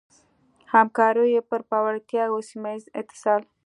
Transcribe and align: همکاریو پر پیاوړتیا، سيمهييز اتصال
همکاریو 0.73 1.45
پر 1.49 1.61
پیاوړتیا، 1.69 2.23
سيمهييز 2.49 2.83
اتصال 2.99 3.41